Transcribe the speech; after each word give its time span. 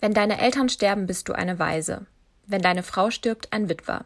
Wenn 0.00 0.14
deine 0.14 0.40
Eltern 0.40 0.68
sterben, 0.68 1.06
bist 1.06 1.28
du 1.28 1.34
eine 1.34 1.58
Waise. 1.58 2.06
Wenn 2.46 2.62
deine 2.62 2.82
Frau 2.82 3.10
stirbt, 3.10 3.52
ein 3.52 3.68
Witwer. 3.68 4.04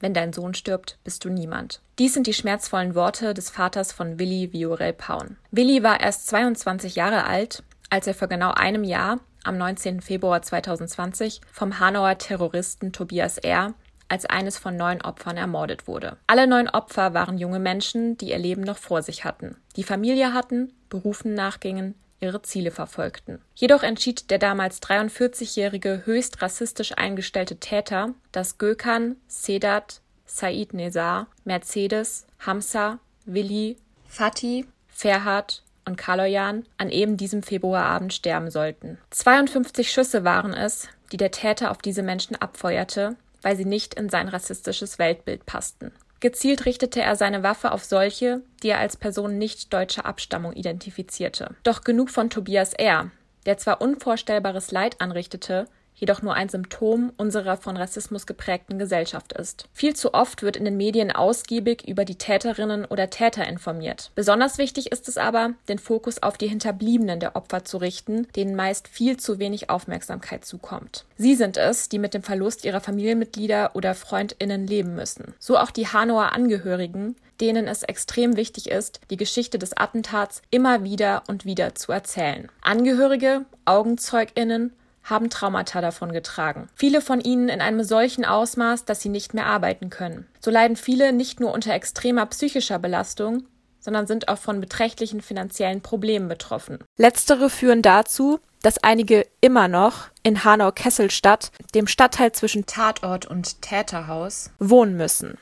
Wenn 0.00 0.12
dein 0.12 0.32
Sohn 0.32 0.54
stirbt, 0.54 0.98
bist 1.04 1.24
du 1.24 1.30
niemand. 1.30 1.80
Dies 1.98 2.14
sind 2.14 2.26
die 2.26 2.34
schmerzvollen 2.34 2.94
Worte 2.94 3.32
des 3.32 3.48
Vaters 3.48 3.92
von 3.92 4.18
Willi 4.18 4.52
Viorel 4.52 4.92
Paun. 4.92 5.36
Willi 5.50 5.82
war 5.82 6.00
erst 6.00 6.26
22 6.26 6.96
Jahre 6.96 7.24
alt, 7.24 7.62
als 7.88 8.06
er 8.06 8.14
vor 8.14 8.28
genau 8.28 8.50
einem 8.50 8.84
Jahr, 8.84 9.20
am 9.44 9.56
19. 9.56 10.02
Februar 10.02 10.42
2020, 10.42 11.40
vom 11.52 11.78
Hanauer 11.78 12.18
Terroristen 12.18 12.92
Tobias 12.92 13.38
R. 13.38 13.74
als 14.08 14.26
eines 14.26 14.58
von 14.58 14.76
neun 14.76 15.00
Opfern 15.00 15.36
ermordet 15.36 15.86
wurde. 15.86 16.16
Alle 16.26 16.46
neun 16.46 16.68
Opfer 16.68 17.14
waren 17.14 17.38
junge 17.38 17.60
Menschen, 17.60 18.18
die 18.18 18.30
ihr 18.30 18.38
Leben 18.38 18.62
noch 18.62 18.78
vor 18.78 19.02
sich 19.02 19.24
hatten, 19.24 19.56
die 19.76 19.84
Familie 19.84 20.34
hatten, 20.34 20.72
Berufen 20.90 21.34
nachgingen, 21.34 21.94
ihre 22.20 22.42
Ziele 22.42 22.70
verfolgten. 22.70 23.40
Jedoch 23.54 23.82
entschied 23.82 24.30
der 24.30 24.38
damals 24.38 24.82
43-jährige 24.82 26.02
höchst 26.04 26.42
rassistisch 26.42 26.92
eingestellte 26.96 27.56
Täter, 27.56 28.14
dass 28.32 28.58
Gökhan, 28.58 29.16
Sedat, 29.28 30.00
Said 30.24 30.74
Nezar, 30.74 31.28
Mercedes, 31.44 32.26
Hamza, 32.40 32.98
Willi, 33.24 33.76
Fatih, 34.08 34.66
Ferhat 34.88 35.62
und 35.84 35.96
Kaloyan 35.96 36.64
an 36.78 36.90
eben 36.90 37.16
diesem 37.16 37.42
Februarabend 37.42 38.12
sterben 38.12 38.50
sollten. 38.50 38.98
52 39.10 39.90
Schüsse 39.90 40.24
waren 40.24 40.52
es, 40.52 40.88
die 41.12 41.16
der 41.16 41.30
Täter 41.30 41.70
auf 41.70 41.78
diese 41.78 42.02
Menschen 42.02 42.36
abfeuerte, 42.36 43.16
weil 43.42 43.56
sie 43.56 43.64
nicht 43.64 43.94
in 43.94 44.08
sein 44.08 44.28
rassistisches 44.28 44.98
Weltbild 44.98 45.46
passten. 45.46 45.92
Gezielt 46.26 46.66
richtete 46.66 47.00
er 47.00 47.14
seine 47.14 47.44
Waffe 47.44 47.70
auf 47.70 47.84
solche, 47.84 48.42
die 48.64 48.70
er 48.70 48.80
als 48.80 48.96
Person 48.96 49.38
nicht 49.38 49.72
deutscher 49.72 50.06
Abstammung 50.06 50.54
identifizierte. 50.54 51.54
Doch 51.62 51.82
genug 51.82 52.10
von 52.10 52.30
Tobias 52.30 52.74
R., 52.74 53.12
der 53.46 53.58
zwar 53.58 53.80
unvorstellbares 53.80 54.72
Leid 54.72 55.00
anrichtete, 55.00 55.68
jedoch 55.96 56.22
nur 56.22 56.34
ein 56.34 56.48
Symptom 56.48 57.12
unserer 57.16 57.56
von 57.56 57.76
Rassismus 57.76 58.26
geprägten 58.26 58.78
Gesellschaft 58.78 59.32
ist. 59.32 59.68
Viel 59.72 59.96
zu 59.96 60.14
oft 60.14 60.42
wird 60.42 60.56
in 60.56 60.64
den 60.64 60.76
Medien 60.76 61.10
ausgiebig 61.10 61.88
über 61.88 62.04
die 62.04 62.16
Täterinnen 62.16 62.84
oder 62.84 63.10
Täter 63.10 63.46
informiert. 63.46 64.12
Besonders 64.14 64.58
wichtig 64.58 64.92
ist 64.92 65.08
es 65.08 65.18
aber, 65.18 65.54
den 65.68 65.78
Fokus 65.78 66.22
auf 66.22 66.38
die 66.38 66.48
Hinterbliebenen 66.48 67.20
der 67.20 67.34
Opfer 67.34 67.64
zu 67.64 67.78
richten, 67.78 68.28
denen 68.36 68.54
meist 68.54 68.88
viel 68.88 69.16
zu 69.16 69.38
wenig 69.38 69.70
Aufmerksamkeit 69.70 70.44
zukommt. 70.44 71.04
Sie 71.16 71.34
sind 71.34 71.56
es, 71.56 71.88
die 71.88 71.98
mit 71.98 72.14
dem 72.14 72.22
Verlust 72.22 72.64
ihrer 72.64 72.80
Familienmitglieder 72.80 73.70
oder 73.74 73.94
Freundinnen 73.94 74.66
leben 74.66 74.94
müssen. 74.94 75.34
So 75.38 75.58
auch 75.58 75.70
die 75.70 75.88
Hanauer 75.88 76.32
Angehörigen, 76.32 77.16
denen 77.40 77.66
es 77.66 77.82
extrem 77.82 78.36
wichtig 78.36 78.70
ist, 78.70 79.00
die 79.10 79.16
Geschichte 79.16 79.58
des 79.58 79.76
Attentats 79.76 80.42
immer 80.50 80.84
wieder 80.84 81.22
und 81.28 81.44
wieder 81.44 81.74
zu 81.74 81.92
erzählen. 81.92 82.48
Angehörige, 82.62 83.44
Augenzeuginnen 83.64 84.72
haben 85.06 85.30
Traumata 85.30 85.80
davon 85.80 86.12
getragen. 86.12 86.68
Viele 86.74 87.00
von 87.00 87.20
ihnen 87.20 87.48
in 87.48 87.60
einem 87.60 87.82
solchen 87.82 88.24
Ausmaß, 88.24 88.84
dass 88.84 89.00
sie 89.00 89.08
nicht 89.08 89.34
mehr 89.34 89.46
arbeiten 89.46 89.88
können. 89.88 90.26
So 90.40 90.50
leiden 90.50 90.76
viele 90.76 91.12
nicht 91.12 91.40
nur 91.40 91.52
unter 91.52 91.72
extremer 91.72 92.26
psychischer 92.26 92.78
Belastung, 92.78 93.44
sondern 93.80 94.06
sind 94.08 94.28
auch 94.28 94.38
von 94.38 94.60
beträchtlichen 94.60 95.22
finanziellen 95.22 95.80
Problemen 95.80 96.28
betroffen. 96.28 96.80
Letztere 96.96 97.48
führen 97.48 97.82
dazu, 97.82 98.40
dass 98.62 98.82
einige 98.82 99.24
immer 99.40 99.68
noch 99.68 100.08
in 100.24 100.42
Hanau-Kesselstadt, 100.42 101.52
dem 101.72 101.86
Stadtteil 101.86 102.32
zwischen 102.32 102.66
Tatort 102.66 103.26
und 103.26 103.62
Täterhaus, 103.62 104.50
wohnen 104.58 104.96
müssen. 104.96 105.38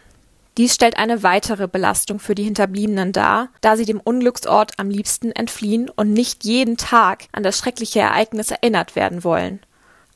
Dies 0.57 0.75
stellt 0.75 0.97
eine 0.99 1.25
weitere 1.25 1.67
Belastung 1.67 2.21
für 2.21 2.37
die 2.37 2.45
Hinterbliebenen 2.45 3.13
dar, 3.13 3.49
da 3.61 3.77
sie 3.77 3.85
dem 3.85 4.01
Unglücksort 4.01 4.73
am 4.77 4.89
liebsten 4.89 5.33
entfliehen 5.33 5.91
und 5.91 6.13
nicht 6.13 6.45
jeden 6.45 6.77
Tag 6.77 7.25
an 7.33 7.43
das 7.43 7.59
schreckliche 7.59 8.01
Ereignis 8.01 8.53
erinnert 8.53 8.95
werden 8.95 9.25
wollen. 9.25 9.61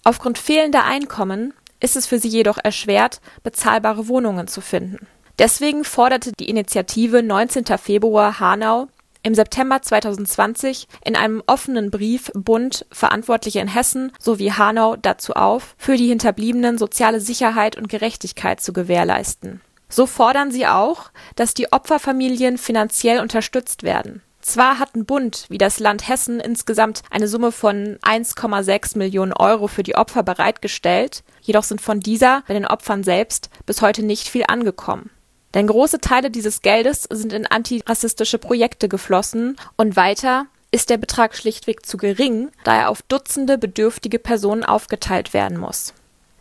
Aufgrund 0.04 0.38
fehlender 0.38 0.84
Einkommen 0.84 1.54
ist 1.80 1.96
es 1.96 2.06
für 2.06 2.20
sie 2.20 2.28
jedoch 2.28 2.58
erschwert, 2.62 3.20
bezahlbare 3.42 4.06
Wohnungen 4.06 4.46
zu 4.46 4.60
finden. 4.60 5.08
Deswegen 5.40 5.84
forderte 5.84 6.32
die 6.32 6.48
Initiative 6.48 7.22
19. 7.22 7.64
Februar 7.78 8.38
Hanau 8.38 8.88
im 9.24 9.34
September 9.34 9.82
2020 9.82 10.86
in 11.04 11.16
einem 11.16 11.42
offenen 11.46 11.90
Brief 11.90 12.30
Bund, 12.34 12.86
Verantwortliche 12.92 13.58
in 13.60 13.68
Hessen 13.68 14.12
sowie 14.20 14.52
Hanau 14.52 14.96
dazu 14.96 15.34
auf, 15.34 15.74
für 15.78 15.96
die 15.96 16.08
Hinterbliebenen 16.08 16.78
soziale 16.78 17.20
Sicherheit 17.20 17.76
und 17.76 17.88
Gerechtigkeit 17.88 18.60
zu 18.60 18.72
gewährleisten. 18.72 19.60
So 19.88 20.06
fordern 20.06 20.50
sie 20.50 20.66
auch, 20.66 21.10
dass 21.36 21.54
die 21.54 21.72
Opferfamilien 21.72 22.58
finanziell 22.58 23.20
unterstützt 23.20 23.82
werden. 23.82 24.22
Zwar 24.40 24.78
hatten 24.78 25.04
Bund 25.04 25.46
wie 25.48 25.58
das 25.58 25.78
Land 25.78 26.08
Hessen 26.08 26.40
insgesamt 26.40 27.02
eine 27.10 27.28
Summe 27.28 27.52
von 27.52 27.98
1,6 28.02 28.96
Millionen 28.96 29.32
Euro 29.32 29.66
für 29.66 29.82
die 29.82 29.94
Opfer 29.94 30.22
bereitgestellt, 30.22 31.22
jedoch 31.42 31.64
sind 31.64 31.80
von 31.80 32.00
dieser 32.00 32.42
bei 32.46 32.54
den 32.54 32.66
Opfern 32.66 33.02
selbst 33.02 33.50
bis 33.66 33.82
heute 33.82 34.02
nicht 34.02 34.28
viel 34.28 34.44
angekommen. 34.46 35.10
Denn 35.54 35.66
große 35.66 36.00
Teile 36.00 36.30
dieses 36.30 36.62
Geldes 36.62 37.08
sind 37.10 37.32
in 37.32 37.46
antirassistische 37.46 38.38
Projekte 38.38 38.88
geflossen 38.88 39.56
und 39.76 39.96
weiter 39.96 40.46
ist 40.70 40.90
der 40.90 40.98
Betrag 40.98 41.34
schlichtweg 41.34 41.86
zu 41.86 41.96
gering, 41.96 42.50
da 42.64 42.76
er 42.76 42.90
auf 42.90 43.02
Dutzende 43.02 43.58
bedürftige 43.58 44.18
Personen 44.18 44.64
aufgeteilt 44.64 45.32
werden 45.32 45.58
muss. 45.58 45.94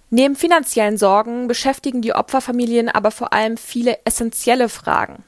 Neben 0.09 0.35
finanziellen 0.35 0.97
Sorgen 0.97 1.47
beschäftigen 1.47 2.01
die 2.01 2.13
Opferfamilien 2.13 2.88
aber 2.90 3.12
vor 3.12 3.34
allem 3.34 3.57
viele 3.57 4.00
essentielle 4.06 4.69
Fragen. 4.69 5.23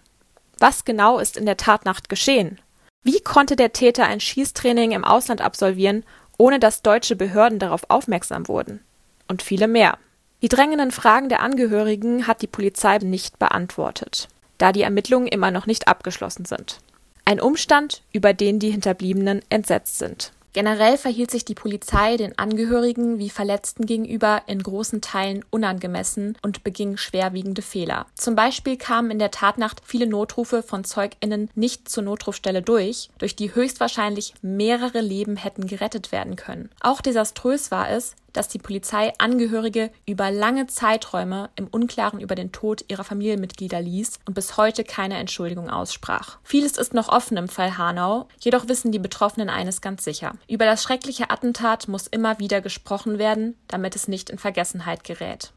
Was 0.57 0.85
genau 0.85 1.19
ist 1.19 1.38
in 1.38 1.45
der 1.45 1.57
Tatnacht 1.57 2.07
geschehen? 2.07 2.59
Wie 3.03 3.19
konnte 3.19 3.56
der 3.56 3.73
Täter 3.73 4.06
ein 4.06 4.19
Schießtraining 4.19 4.91
im 4.91 5.03
Ausland 5.03 5.41
absolvieren, 5.41 6.03
ohne 6.38 6.59
dass 6.59 6.81
deutsche 6.81 7.16
Behörden 7.16 7.59
darauf 7.59 7.89
aufmerksam 7.89 8.47
wurden? 8.47 8.81
Und 9.28 9.41
viele 9.41 9.68
mehr. 9.68 9.97
Die 10.41 10.50
drängenden 10.50 10.91
Fragen 10.91 11.28
der 11.28 11.41
Angehörigen 11.41 12.28
hat 12.28 12.41
die 12.41 12.47
Polizei 12.47 12.97
nicht 13.00 13.39
beantwortet, 13.39 14.29
da 14.57 14.72
die 14.72 14.81
Ermittlungen 14.81 15.28
immer 15.28 15.51
noch 15.51 15.66
nicht 15.66 15.89
abgeschlossen 15.89 16.45
sind. 16.45 16.79
Ein 17.25 17.41
Umstand, 17.41 18.01
über 18.13 18.34
den 18.34 18.59
die 18.59 18.72
Hinterbliebenen 18.72 19.41
entsetzt 19.50 20.00
sind. 20.00 20.31
Generell 20.59 20.97
verhielt 20.97 21.31
sich 21.31 21.46
die 21.46 21.56
Polizei 21.56 22.18
den 22.18 22.38
Angehörigen 22.38 23.18
wie 23.18 23.30
Verletzten 23.30 23.86
gegenüber 23.86 24.42
in 24.46 24.62
großen 24.62 25.00
Teilen 25.00 25.46
unangemessen 25.52 26.38
und 26.42 26.66
beging 26.66 26.97
schwerwiegende 26.97 27.62
Fehler. 27.62 28.08
Zum 28.16 28.36
Beispiel 28.36 28.75
kamen 28.75 29.09
in 29.09 29.19
der 29.19 29.31
Tatnacht 29.31 29.81
viele 29.86 30.06
Notrufe 30.06 30.62
von 30.62 30.84
ZeugInnen 30.84 31.50
nicht 31.56 31.88
zur 31.88 32.03
Notrufstelle 32.03 32.62
durch, 32.62 33.09
durch 33.19 33.38
die 33.38 33.56
höchstwahrscheinlich 33.56 34.34
mehrere 34.42 35.00
Leben 35.00 35.38
hätten 35.38 35.66
gerettet 35.66 36.12
werden 36.12 36.36
können. 36.36 36.69
Auch 36.81 37.00
desaströs 37.00 37.72
war 37.72 37.90
es, 37.90 38.18
dass 38.34 38.47
die 38.47 38.59
Polizei 38.59 39.13
Angehörige 39.17 39.91
über 40.06 40.31
lange 40.31 40.67
Zeiträume 40.67 41.50
im 41.56 41.67
Unklaren 41.67 42.19
über 42.19 42.35
den 42.35 42.51
Tod 42.51 42.85
ihrer 42.88 43.03
Familienmitglieder 43.03 43.81
ließ 43.81 44.19
und 44.25 44.34
bis 44.34 44.57
heute 44.57 44.84
keine 44.84 45.17
Entschuldigung 45.17 45.69
aussprach. 45.69 46.39
Vieles 46.44 46.78
ist 46.78 46.94
noch 46.94 47.09
offen 47.09 47.38
im 47.38 47.47
Fall 47.47 47.78
Hanau, 47.78 48.28
jedoch 48.39 48.68
wissen 48.68 48.91
die 48.91 49.00
Betroffenen 49.00 49.50
eines 49.50 49.81
ganz 49.81 50.03
sicher. 50.03 50.34
Über 50.47 50.66
das 50.66 50.84
schreckliche 50.84 51.29
Attentat 51.29 51.88
muss 51.88 52.07
immer 52.07 52.39
wieder 52.39 52.62
gesprochen 52.62 53.18
werden, 53.18 53.56
damit 53.68 53.95
es 53.95 54.07
nicht 54.07 54.29
in 54.29 54.38
Vergessenheit 54.38 55.03
gerät. 55.03 55.51